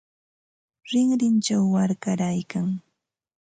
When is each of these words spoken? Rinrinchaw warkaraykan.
Rinrinchaw 0.89 1.63
warkaraykan. 1.73 2.69